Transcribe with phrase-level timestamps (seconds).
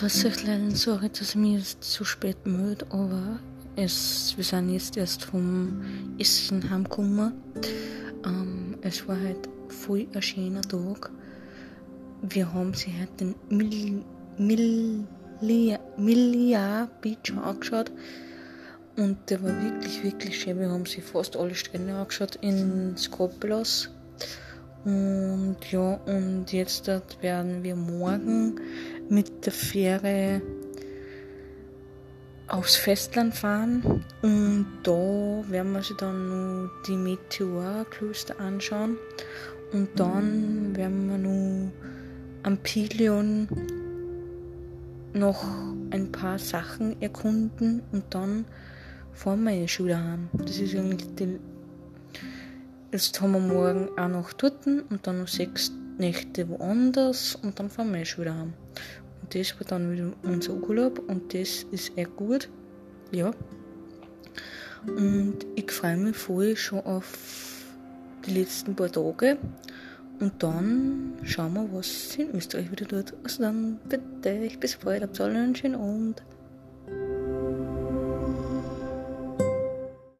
[0.00, 3.38] was euch leider sorry, dass mich jetzt zu spät melde, aber
[3.76, 5.82] es, wir sind jetzt erst vom
[6.18, 7.32] Essen heimgekommen.
[8.24, 11.10] Ähm, es war halt voll ein schöner Tag.
[12.22, 14.02] Wir haben sie halt den Mil
[14.38, 15.06] Mil
[15.96, 17.90] Milliard Beach angeschaut
[18.96, 20.58] und der war wirklich, wirklich schön.
[20.60, 23.90] Wir haben sie fast alle Strände angeschaut in Skopelos.
[24.84, 26.88] Und ja, und jetzt
[27.20, 28.60] werden wir morgen
[29.12, 30.40] mit der Fähre
[32.48, 34.04] aufs Festland fahren.
[34.22, 36.28] Und da werden wir sich dann
[36.64, 38.96] noch die Meteorklöster anschauen.
[39.72, 41.72] Und dann werden wir noch
[42.42, 43.48] am Pilion
[45.12, 45.44] noch
[45.90, 47.82] ein paar Sachen erkunden.
[47.92, 48.46] Und dann
[49.12, 50.28] fahren wir schon daheim.
[50.32, 51.38] Das ist eigentlich die
[52.92, 54.66] Jetzt haben wir morgen auch noch dort.
[54.66, 57.34] Und dann noch sechs Nächte woanders.
[57.34, 58.52] Und dann fahren wir schon wieder heim.
[59.22, 62.48] Und das wird dann wieder unser Urlaub und das ist echt gut.
[63.10, 63.30] Ja.
[64.86, 67.62] Und ich freue mich voll schon auf
[68.26, 69.38] die letzten paar Tage.
[70.20, 73.14] Und dann schauen wir, was in Österreich wieder tut.
[73.24, 76.22] Also dann bitte, bis bald, habt alle einen schönen Abend.